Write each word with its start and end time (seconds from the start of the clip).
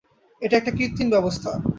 এটা 0.41 0.55
একটা 0.57 0.71
কৃত্রিম 0.71 1.07
ব্যবস্থা। 1.09 1.51